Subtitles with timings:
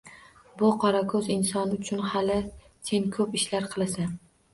[0.59, 2.37] Bu qorakoʻz insonlar uchun hali
[2.89, 4.17] sen koʻp ishlar qilasan.